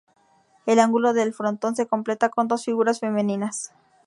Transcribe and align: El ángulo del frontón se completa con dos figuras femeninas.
El 0.65 0.79
ángulo 0.79 1.13
del 1.13 1.31
frontón 1.31 1.75
se 1.75 1.85
completa 1.85 2.29
con 2.29 2.47
dos 2.47 2.65
figuras 2.65 3.01
femeninas. 3.01 3.71